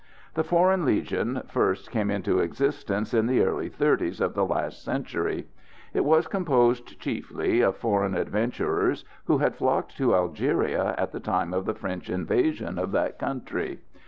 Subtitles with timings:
[0.33, 5.45] The Foreign Legion first came into existence in the early 'thirties of the last century.
[5.93, 11.53] It was composed chiefly of foreign adventurers who had flocked to Algeria at the time
[11.53, 13.81] of the French invasion of that country.